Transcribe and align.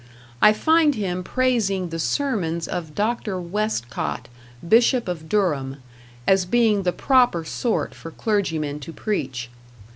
I 0.41 0.51
find 0.51 0.95
him 0.95 1.23
praising 1.23 1.89
the 1.89 1.99
sermons 1.99 2.67
of 2.67 2.95
Dr. 2.95 3.39
Westcott, 3.39 4.29
Bishop 4.67 5.07
of 5.07 5.29
Durham, 5.29 5.77
as 6.25 6.43
being 6.47 6.81
the 6.81 6.91
proper 6.91 7.45
sort 7.45 7.93
for 7.93 8.09
clergymen 8.09 8.79
to 8.79 8.91
preach. 8.93 9.51